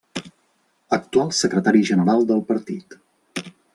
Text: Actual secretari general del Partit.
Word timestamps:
Actual 0.97 1.29
secretari 1.41 1.83
general 1.91 2.25
del 2.33 2.43
Partit. 2.51 2.97